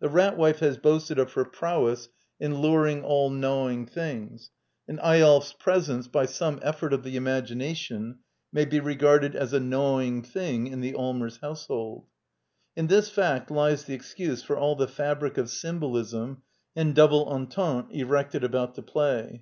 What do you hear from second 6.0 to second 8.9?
by some efiEort of the imagination, may be